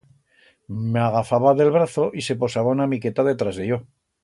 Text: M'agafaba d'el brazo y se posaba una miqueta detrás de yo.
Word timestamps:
M'agafaba 0.95 1.51
d'el 1.59 1.69
brazo 1.77 2.07
y 2.23 2.25
se 2.29 2.37
posaba 2.45 2.73
una 2.79 2.89
miqueta 2.95 3.27
detrás 3.31 3.55
de 3.63 3.67
yo. 3.71 3.81